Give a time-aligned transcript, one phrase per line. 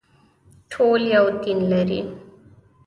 [0.71, 2.01] ټول یو دین لري